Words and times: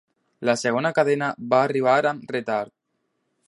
La 0.49 0.55
segona 0.61 0.91
cadena 0.99 1.29
va 1.53 1.61
arribar 1.67 1.95
amb 2.13 2.35
retard. 2.37 2.77